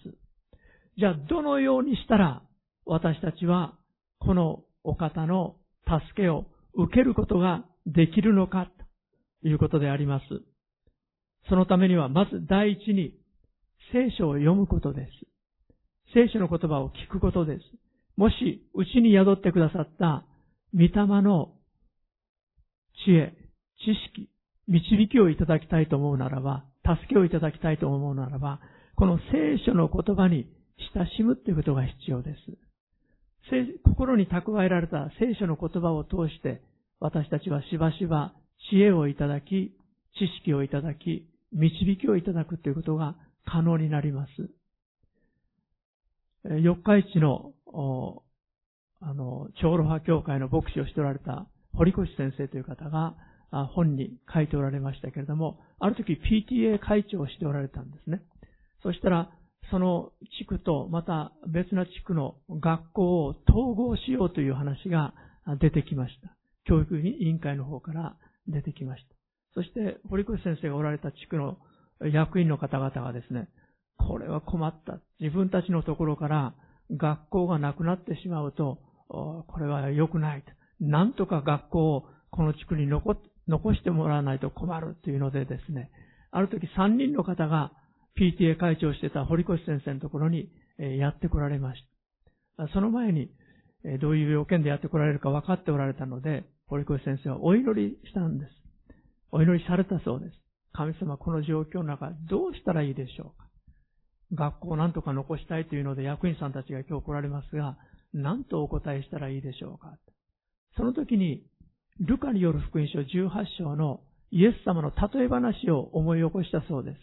[0.98, 2.42] じゃあ、どのようにしたら
[2.84, 3.74] 私たちは
[4.18, 8.70] このお方の助けを受けることができるのか
[9.42, 10.24] ということであります。
[11.48, 13.14] そのためには、まず第一に
[13.92, 15.10] 聖書を読むことです。
[16.14, 17.60] 聖書の言葉を聞くことです。
[18.16, 20.24] もし、うちに宿ってくださった
[20.74, 20.90] 御霊
[21.22, 21.52] の
[23.04, 23.34] 知恵、
[23.84, 24.28] 知識、
[24.68, 28.60] 導きをいただきたいと思うならば、助けをいただきたいと思うならば、
[28.94, 30.46] この聖書の言葉に
[30.94, 32.38] 親しむということが必要です。
[33.84, 36.62] 心に蓄えられた聖書の言葉を通して、
[37.02, 38.32] 私たちはしばしば
[38.70, 39.74] 知恵をいただき、
[40.14, 44.30] 知識をいただき、導きをいただくということが可能になります。
[46.60, 47.52] 四日市の、
[49.00, 53.16] あの、長老派教会の牧師をしておられた堀越先生という方が
[53.50, 58.22] 本に書いておられましたけれども、ある時 PTA 会長をしておられたんですね。
[58.84, 59.28] そしたら、
[59.72, 65.14] その地区とまた別な地区の学校を統合しようという話が
[65.58, 66.36] 出てきました。
[66.64, 69.14] 教育委員会の方から出てきました。
[69.54, 71.58] そして堀越先生がおられた地区の
[72.12, 73.48] 役員の方々がですね、
[73.98, 75.00] これは困った。
[75.20, 76.54] 自分たちのところから
[76.90, 80.44] 学校がなくなってしまうと、これは良くない。
[80.80, 83.14] なんとか学校をこの地区に残
[83.74, 85.90] してもらわないと困るというのでですね、
[86.30, 87.72] ある時3人の方が
[88.18, 91.84] PTA 会長してた堀越先生のところにやってこられまし
[92.56, 92.68] た。
[92.68, 93.30] その前に
[94.00, 98.50] どういう要件でやってこられるか分かっておられたので、堀越先生はお祈りしたんです。
[99.30, 100.32] お祈りされたそうです。
[100.72, 103.46] 神様、この状況の中、どうしたらいいでしょうか
[104.32, 107.76] 学校を何とか残したいというので役員さんたちが今日来られますが、
[108.14, 109.98] 何とお答えしたらいいでしょうか
[110.78, 111.44] その時に、
[112.00, 116.96] ルカによる福音書18章のイエス様の例え話を思い起こしたそうです。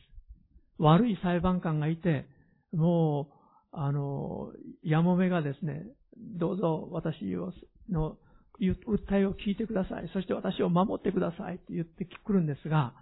[0.80, 2.26] 悪い裁判官がいて、
[2.74, 3.36] もう、
[3.72, 4.52] あの、
[4.82, 5.84] やもめがですね、
[6.40, 7.18] どうぞ私
[7.92, 8.18] の
[8.60, 10.10] 訴えを聞いてください。
[10.14, 12.94] そして私を守ってくださいって言ってくるんですが、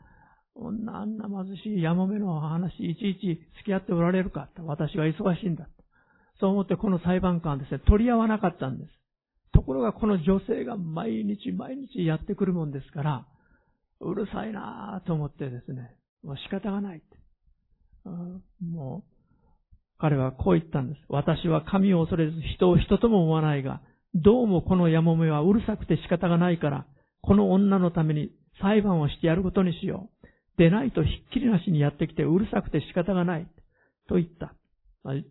[0.56, 5.68] あんな貧しいやもめの話、いちいち付き合っておられるか私は忙しいんだ。
[6.40, 8.92] そう思ってこの裁判官はですね、取り合わなかったんです。
[9.54, 13.28] ところがこの女性が毎日毎日やってくるもんですから、
[14.00, 17.06] うるさいなぁと思ってですね、もう仕方がないって。
[18.64, 19.18] もう、
[20.00, 21.02] 彼はこう言ったんです。
[21.10, 23.82] 私は神を恐れず人を人とも思わないが、
[24.16, 26.86] どうもこのやもめはうるさくて仕方がないから、
[27.22, 30.28] この女のために裁判をしてやることにしよう。
[30.58, 33.48] でないとひっきりなしにやってきてうるさくて仕方がない。
[34.08, 34.54] と言った。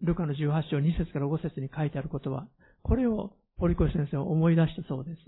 [0.02, 2.46] ルカの18章2節から5節に書いてある言葉。
[2.82, 5.18] これを堀越先生は思い出したそうです。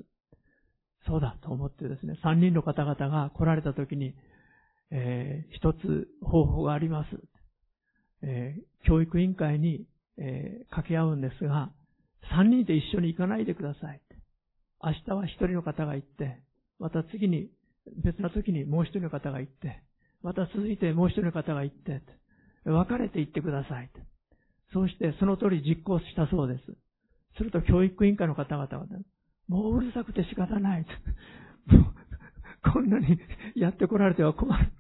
[1.06, 4.14] そうだと思ってですね、3人の方々が来られた時に、
[4.90, 7.08] えー、一つ方法があります。
[8.22, 9.87] えー、教育委員会に、
[10.18, 11.70] えー、掛け合うんですが、
[12.33, 14.00] 3人で一緒に行かないでください。
[14.83, 16.40] 明日は1人の方が行って、
[16.78, 17.48] また次に
[18.04, 19.83] 別な時にもう1人の方が行って、
[20.22, 22.02] また続いてもう1人の方が行って、
[22.64, 23.90] 別れて行ってください。
[24.72, 26.64] そうしてその通り実行したそうです。
[27.37, 28.87] すると教育委員会の方々は、
[29.48, 30.87] もううるさくて仕方ない。
[32.72, 33.18] こんなに
[33.54, 34.72] やってこられては困る。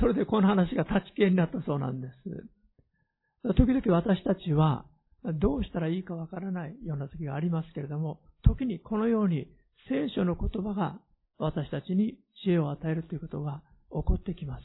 [0.00, 3.54] それでこの話が立ち消えになったそうなんです。
[3.54, 4.86] 時々私たちは
[5.32, 9.48] どうしたらいいかわからないような時がありますけれども、時にこのように
[9.88, 10.98] 聖書の言葉が
[11.38, 14.62] 私たちに知恵を与えるということが起こってきます。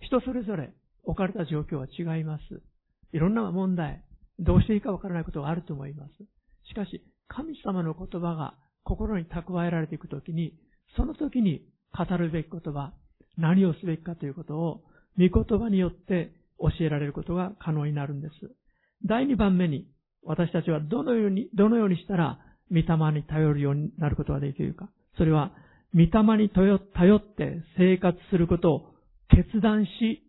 [0.00, 0.72] 人それぞれ
[1.04, 2.62] 置かれた状況は違います。
[3.12, 4.04] いろんな問題、
[4.38, 6.12] どうしていいかわからないことがあると思います。
[6.68, 10.54] しかし、神様の言葉が心に蓄えられていくときに、
[10.96, 11.62] その時に
[11.96, 12.92] 語るべき言葉、
[13.36, 14.84] 何をすべきかということを、
[15.18, 18.32] 御言葉によって教えられることが可能になるんです。
[19.04, 19.86] 第2番目に、
[20.24, 22.38] 私たちはどのように、どのようにしたら、
[22.70, 24.88] 御霊に頼るようになることができるか。
[25.16, 25.52] それは、
[25.94, 28.94] 御霊に頼って生活することを
[29.28, 30.22] 決断し、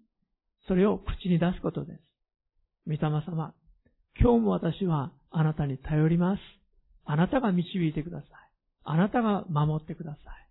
[0.67, 2.01] それを口に出すことです。
[2.87, 3.53] 御霊様、
[4.19, 6.39] 今日も私はあなたに頼ります。
[7.05, 8.29] あなたが導いてください。
[8.83, 10.43] あなたが守ってください。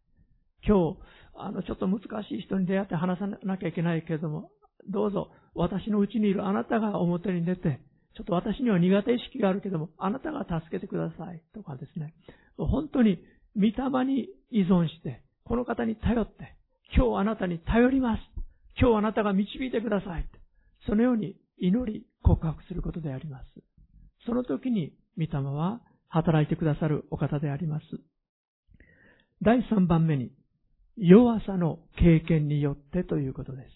[0.67, 0.99] 今日、
[1.35, 4.51] あの、ちょっと難しい人に出会って話さなきゃいけないけれども、
[4.89, 7.81] どうぞ私のうちにいるあなたが表に出て、
[8.15, 12.15] ちょっと私には苦手意識があるけども、あなたが助けてくださいとかですね。
[12.57, 13.19] 本当に
[13.57, 16.57] 御霊に依存して、この方に頼って、
[16.95, 18.21] 今日あなたに頼ります。
[18.81, 20.29] 今日あなたが導いてください。
[20.87, 23.45] そのように祈り告白することであります。
[24.27, 27.85] その時に御霊は働いてくださるお方であります。
[29.43, 30.31] 第3番目に、
[30.97, 33.69] 弱さの経験によってということです。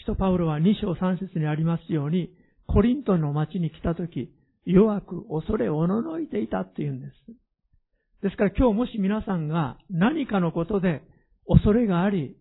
[0.00, 2.30] 使徒パウロは2章3節にありますように、
[2.72, 4.30] コリントの町に来た時、
[4.64, 7.12] 弱く恐れおののいていたっていうんです。
[8.22, 11.02] ですから今日もし皆さんが何かのことで
[11.48, 12.36] 恐れがあり、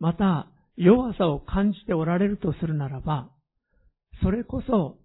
[0.00, 3.28] また弱さを感じておられるとするならば、
[4.22, 4.96] それこそ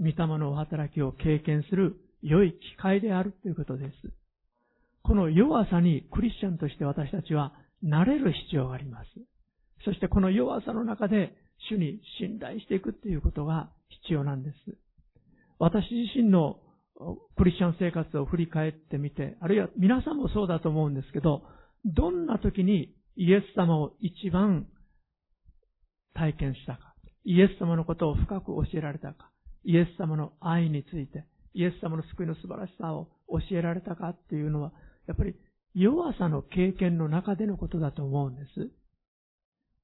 [0.00, 3.92] 御霊のお働きを経験する良い機会であるということです。
[5.04, 7.52] この弱さにクリスチャンとして私たちは
[7.84, 9.06] 慣れる必要があります。
[9.84, 11.36] そしてこの弱さの中で
[11.70, 13.70] 主に信頼していくということが
[14.02, 14.56] 必要なんです。
[15.58, 16.60] 私自身の
[17.36, 21.42] クリスチャン生活を振り返ってみて、あるいは皆さんもそうだと思うんですけど、
[21.84, 24.66] どんな時にイエス様を一番
[26.14, 29.30] 体験したか、イエス様のことを深く教えられたか、
[29.64, 31.24] イエス様の愛について、
[31.54, 34.72] イエス様の救いの素晴らしさを教えられたかっていうのは、
[35.06, 35.34] やっぱり
[35.74, 38.70] 弱さの経験の中でのことだと思うんです。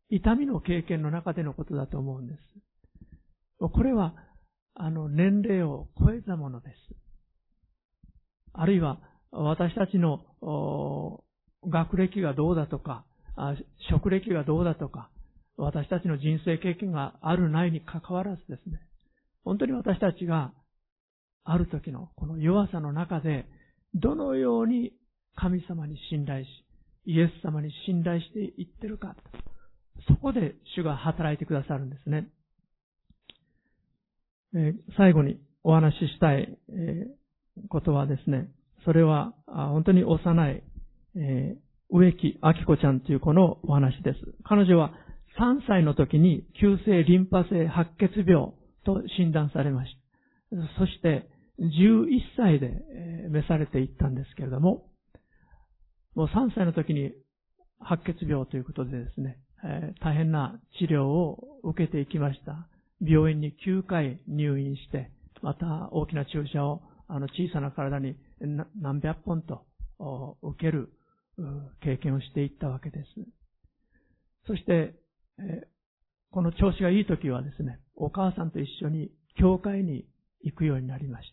[0.09, 2.39] 痛みの経験の中でのことだと思うんです。
[3.69, 4.15] これは、
[4.75, 6.75] あの、年齢を超えたものです。
[8.53, 9.01] あるいは、
[9.31, 10.25] 私たちの
[11.69, 13.05] 学歴がどうだとか、
[13.91, 15.11] 職歴がどうだとか、
[15.57, 18.81] 私たちの人生経験があるないに関わらずですね、
[19.45, 20.53] 本当に私たちが
[21.45, 23.47] ある時のこの弱さの中で、
[23.95, 24.93] どのように
[25.37, 26.49] 神様に信頼し、
[27.05, 29.17] イエス様に信頼していってるか、
[30.09, 32.29] そこで主が働いてくださるんですね。
[34.55, 37.07] え、最後にお話ししたい、え、
[37.69, 38.49] ことはですね、
[38.85, 40.63] それは本当に幼い、
[41.17, 41.57] え、
[41.91, 44.19] 植木明子ちゃんという子のお話です。
[44.45, 44.93] 彼女は
[45.39, 48.53] 3歳の時に急性リンパ性白血病
[48.85, 49.93] と診断されまし
[50.51, 50.57] た。
[50.79, 51.29] そして
[51.61, 52.83] 11歳で
[53.29, 54.87] 召されていったんですけれども、
[56.15, 57.13] もう3歳の時に
[57.81, 62.69] 白血病ということでですね、え、大変な治療を受けていきました。
[63.01, 65.11] 病院に9回入院して、
[65.43, 68.17] また大きな注射をあの小さな体に
[68.81, 69.65] 何百本と
[70.43, 70.93] 受ける
[71.83, 73.07] 経験をしていったわけです。
[74.47, 74.95] そして、
[76.31, 80.07] この調子がいい時はですね、お母さんと一緒に教会に
[80.43, 81.33] 行くようになりまし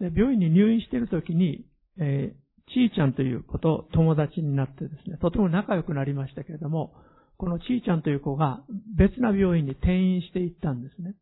[0.00, 0.08] た。
[0.08, 1.66] で病院に入院している時に、
[1.98, 6.94] えーちーちゃんという子と友達になってですね、とても仲良くなりましたけれども、
[7.40, 8.60] このちーちゃんという子が
[8.98, 11.14] 別な病院に転院していったんですね。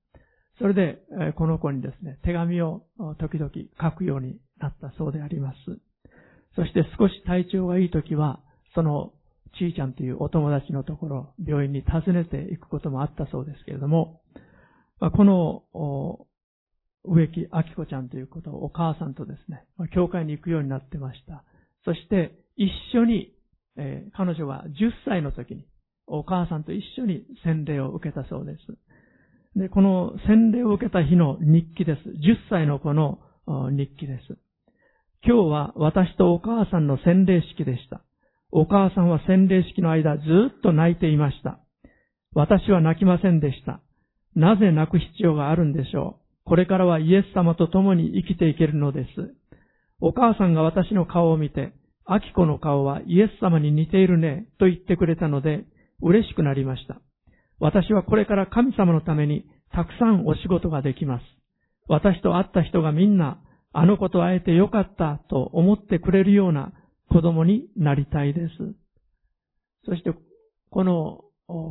[0.58, 0.98] それで、
[1.36, 2.82] この子にですね、手紙を
[3.20, 3.48] 時々
[3.80, 5.56] 書くようになったそうであります。
[6.56, 8.40] そして少し体調がいい時は、
[8.74, 9.12] その
[9.60, 14.20] ちーちゃんというお友達のところ、病院に訪ねていくこともあったそうですけれども、
[14.98, 16.26] この
[17.04, 19.64] 植木明子ちゃんということをお母さんとですね、
[19.94, 21.44] 教会に行くようになってました。
[21.84, 23.32] そして一緒に、
[23.76, 25.64] え、彼女は10歳の時に
[26.08, 29.58] お母さんと一緒に洗礼を受けたそうです。
[29.58, 32.00] で、この洗礼を受けた日の日記です。
[32.08, 32.12] 10
[32.50, 33.18] 歳の子の
[33.70, 34.38] 日記です。
[35.24, 38.02] 今日は私とお母さんの洗礼式でした。
[38.50, 40.22] お母さんは洗礼式の間ず
[40.56, 41.60] っと泣いていました。
[42.34, 43.80] 私は泣きませんでした。
[44.34, 49.34] なぜ泣く必要があるんでしょうこれからはイエス様と共に生きていけるのです。
[50.00, 51.74] お母さんが私の顔を見て、
[52.06, 55.66] アキコの顔はイエス様に似ているね、と言ってくれたので、
[56.02, 57.00] 嬉しくなりました。
[57.60, 61.24] 私はこれから神様のためにたくさんお仕事ができます。
[61.88, 63.40] 私と会った人がみんな、
[63.72, 66.72] あの子と会えてよかったと思ってくれるような
[67.10, 68.52] 子供になりたいです。
[69.84, 70.12] そして、
[70.70, 71.24] この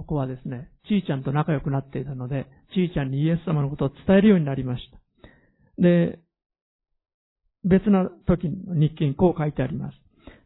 [0.04, 5.82] 子はですね、ちーちゃんと仲良くなっていたので、ちーちゃんにイエス様のことを伝えるようになりました。
[5.82, 6.20] で、
[7.64, 9.98] 別な時の日記にこう書いてあります。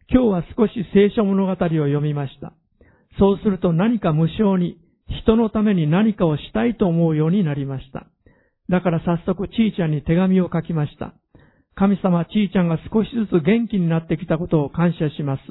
[0.10, 2.54] 今日は少し聖書物語を読みました。
[3.20, 4.78] そうすると何か無償に
[5.24, 8.07] 人のために何かをしたいと思うようになりました。
[8.70, 11.14] だから早速ちーちゃんに手紙を書きました。
[11.76, 15.41] 神様、ちーちゃんが少しずつ元気になってきたことを感謝します。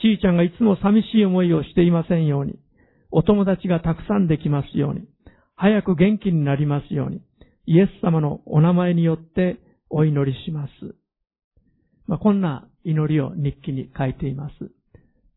[0.00, 2.58] ちーちゃんがいつも寂しい思いをしていませんように。
[3.10, 5.06] お友達がたくさんできますように、
[5.56, 7.20] 早く元気になりますように、
[7.66, 10.72] イエス様のお名前によってお祈りします。
[12.06, 14.54] まあ、こんな祈りを日記に書いています。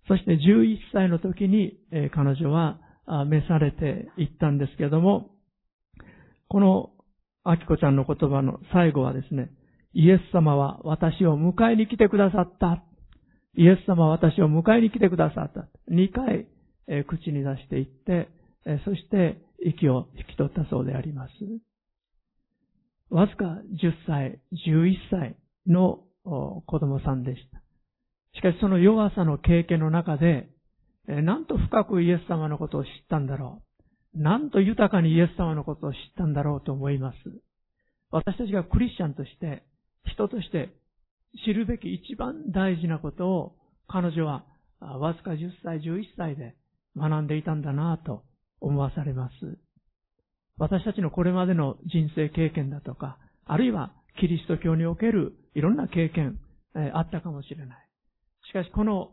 [0.08, 2.80] そして11歳の時に、えー、彼女は
[3.26, 5.32] 召されていったんですけども、
[6.50, 6.92] この
[7.44, 9.50] アキコちゃんの言葉の最後はですね、
[9.94, 12.84] イエス様は私を迎えに来てくださった。
[13.56, 15.68] イエス様は私を迎えに来てくださった。
[15.92, 16.48] 2回
[16.88, 18.30] え口に出していって、
[18.66, 21.32] えそして息を引き取ったそうであります。
[23.10, 25.36] わずか10歳、11歳
[25.66, 27.62] の子供さんでした。
[28.38, 30.48] しかしその弱さの経験の中で、
[31.08, 33.64] なんと深くイエス様のことを知ったんだろ
[34.16, 34.22] う。
[34.22, 37.16] なんと豊かにイエス様のことを知ったんだろうと思います。
[38.12, 39.64] 私たちがクリスチャンとして、
[40.06, 40.70] 人として
[41.46, 43.56] 知るべき一番大事なことを
[43.88, 44.46] 彼女は
[44.80, 46.56] わずか10歳、11歳で
[46.96, 48.24] 学んでいたんだなぁと
[48.62, 49.34] 思わされます。
[50.58, 56.40] 私たちのこれまでの人生経験だとか、あるいはキリスト教におけるいろんな経験、
[56.76, 57.87] えあったかもしれない。
[58.50, 59.12] しかしこの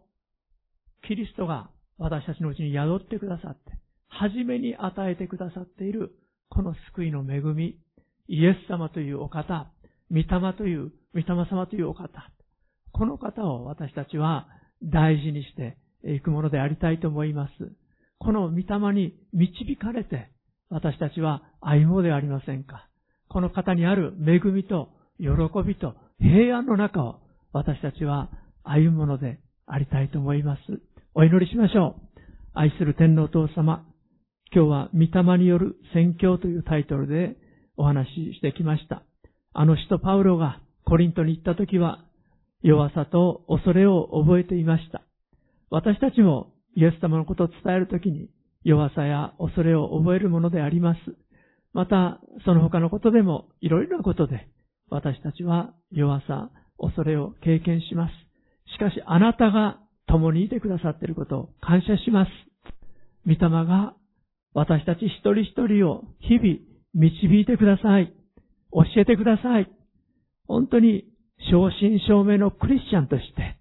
[1.07, 3.61] キリストが私たちのうちに宿ってくださって、
[4.09, 6.15] 初めに与えてくださっている
[6.49, 7.77] この救いの恵み、
[8.29, 9.71] イエス様というお方、
[10.11, 10.27] 御霊
[10.57, 12.09] という、御霊様というお方、
[12.93, 14.47] この方を私たちは
[14.83, 17.53] 大事にしていくものでありたいと思います。
[18.19, 20.31] この御霊に導かれて、
[20.71, 22.89] 私たちは歩もうではありませんか。
[23.29, 25.27] この方にある恵みと喜
[25.67, 27.21] びと平安の中を
[27.53, 28.31] 私たちは
[28.65, 30.61] 歩むものでありたいと思います。
[31.15, 32.21] お祈りしましょう。
[32.55, 33.85] 愛する天皇父様、
[34.55, 37.37] 今日は御霊による宣教というタイトルで
[37.77, 39.03] お話ししてきました。
[39.53, 42.05] あの使徒パウロがコリントに行った時は
[42.63, 45.03] 弱さと恐れを覚えていました。
[45.71, 48.31] 私たちもイエス様のことを伝えるときに
[48.65, 50.99] 弱さや恐れを覚えるものであります。
[51.73, 54.49] また、その他のことでもいろいろなことで
[54.89, 58.24] 私たちは弱さ、恐れを経験します。
[58.73, 62.31] しかしあなたが共にいてくださっていることを感謝します。
[63.27, 63.95] 御霊が
[64.53, 66.59] 私たち一人一人を日々
[66.95, 68.13] 導いてください。
[68.73, 69.71] 教えてください。
[70.47, 71.05] 本当に
[71.51, 73.57] 正真正銘のクリスチャンとして、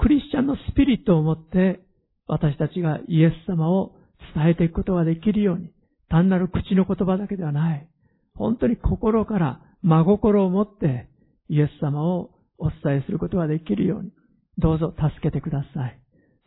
[0.00, 1.80] クリスチャンのスピリットを持って
[2.26, 3.92] 私たちがイエス様を
[4.34, 5.70] 伝えていくことができるように、
[6.08, 7.88] 単なる口の言葉だけではない。
[8.34, 11.08] 本当に心から真心を持って
[11.48, 14.10] イエス様をお伝えすることができるように、
[14.58, 15.98] どうぞ助けてください。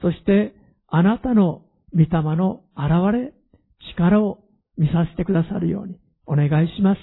[0.01, 0.53] そして、
[0.88, 3.34] あなたの御霊の現れ、
[3.95, 4.39] 力を
[4.78, 6.99] 見させてくださるようにお願いします。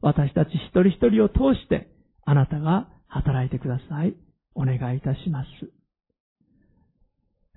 [0.00, 1.88] 私たち一人一人を通して、
[2.24, 4.14] あなたが働いてください。
[4.54, 5.48] お願いいたします。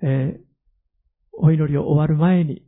[0.04, 0.40] えー、
[1.32, 2.62] お祈りを終わる前に、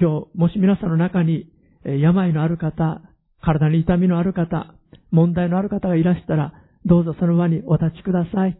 [0.00, 1.50] 今日、もし皆さんの中に、
[1.84, 3.02] 病のある方、
[3.40, 4.74] 体に痛みのある方、
[5.10, 6.52] 問題のある方がいらしたら、
[6.84, 8.58] どうぞその場にお立ちください。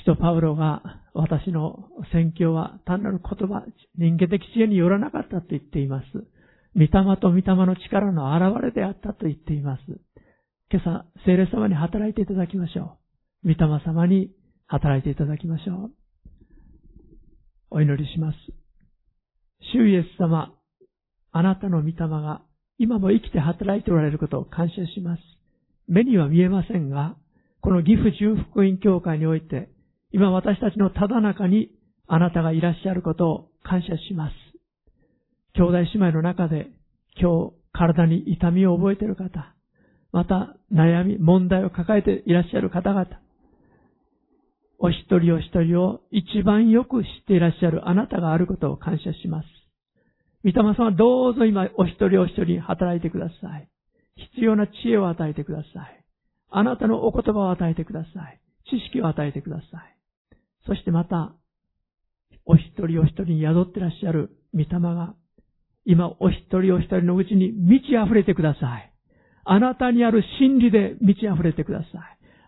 [0.00, 0.82] 使徒パウロが
[1.14, 3.64] 私の宣教は単なる言葉、
[3.96, 6.06] 人間的知恵によらなかったと言っています。
[6.74, 9.82] 御霊と御霊の力の現れであったと言っています。
[10.70, 12.98] 今朝、聖霊様に働いていただきましょ
[13.44, 13.54] う。
[13.54, 14.30] 御霊様に
[14.66, 15.90] 働いていただきましょう。
[17.70, 18.36] お祈りします。
[19.72, 20.52] 主イエス様、
[21.32, 22.42] あなたの御霊が
[22.78, 25.22] 今も生きて働いておられることを感謝します。
[25.88, 27.16] 目には見えませんが、
[27.60, 29.70] この岐阜重福音教会において、
[30.16, 31.68] 今私たちのただ中に
[32.06, 34.34] あなたがいらっしゃることを感謝します。
[35.52, 36.68] 兄弟姉妹の中で
[37.20, 39.54] 今日体に痛みを覚えている方、
[40.12, 43.06] また悩み、問題を抱えていらっしゃる方々、
[44.78, 49.48] お一人お一人を一番よく知っていらっしゃるあなたがあることを感謝します。
[50.44, 53.68] 御霊様どうぞ今お一人お一人働いてください。
[54.32, 56.04] 必要な知恵を与えてください。
[56.48, 58.40] あなたのお言葉を与えてください。
[58.70, 59.95] 知識を与えてください。
[60.66, 61.34] そしてまた、
[62.44, 65.14] お一人お一人に宿ってらっしゃる御霊が、
[65.84, 68.92] 今お一人お一人のうちに満ち溢れてください。
[69.44, 71.90] あなたにある真理で満ち溢れてください。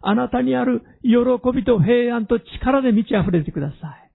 [0.00, 1.18] あなたにある喜
[1.54, 4.10] びと平安と力で満ち溢れてください。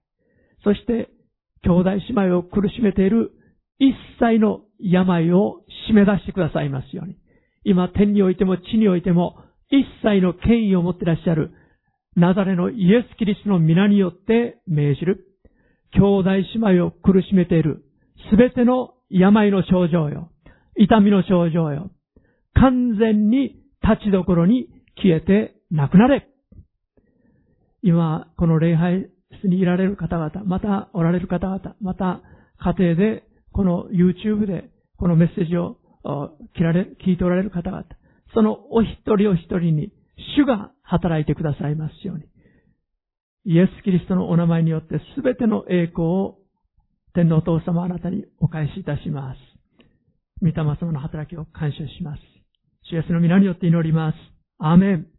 [0.62, 1.10] そして、
[1.62, 3.32] 兄弟姉妹を苦しめている
[3.78, 7.16] 一切の病を締め出してくださいますように。
[7.64, 9.36] 今天においても地においても
[9.70, 11.52] 一切の権威を持ってらっしゃる
[12.16, 15.26] ナザレのイエス・キリストの皆によって命じる。
[15.92, 17.84] 兄弟姉妹を苦しめている。
[18.30, 20.30] すべての病の症状よ、
[20.76, 21.90] 痛みの症状よ、
[22.54, 26.28] 完全に立ちどころに消えてなくなれ。
[27.82, 29.08] 今、この礼拝
[29.40, 32.22] 室にいられる方々、またおられる方々、また
[32.58, 35.78] 家庭で、この YouTube でこのメッセージを
[36.56, 37.84] 聞られ、聞いておられる方々、
[38.34, 39.92] そのお一人お一人に
[40.36, 42.24] 主が働いてくださいますように。
[43.46, 46.38] イエス・キリストのお名前によってすべての栄光を
[47.14, 49.38] 天皇お父様あなたにお返しいたします。
[50.40, 52.22] 御霊様の働きを感謝します。
[52.90, 54.16] 主イエスの皆によって祈ります。
[54.58, 55.13] アーメン。